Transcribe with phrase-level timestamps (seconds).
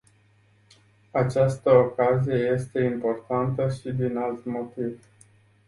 [1.11, 5.03] Această ocazie este importantă și din alt motiv.